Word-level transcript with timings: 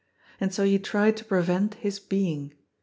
And 0.39 0.51
so 0.51 0.63
you 0.63 0.79
tried 0.79 1.15
to 1.17 1.23
prevent 1.25 1.75
his 1.75 1.99
being. 1.99 2.55